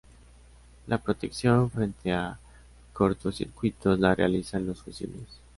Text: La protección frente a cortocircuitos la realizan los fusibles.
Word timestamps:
La 0.87 0.97
protección 0.97 1.69
frente 1.69 2.11
a 2.11 2.39
cortocircuitos 2.91 3.99
la 3.99 4.15
realizan 4.15 4.65
los 4.65 4.81
fusibles. 4.81 5.27